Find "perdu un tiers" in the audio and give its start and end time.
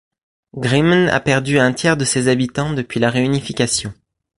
1.19-1.95